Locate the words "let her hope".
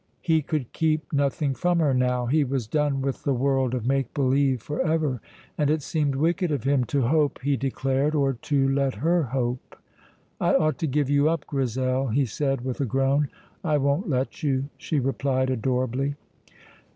8.67-9.75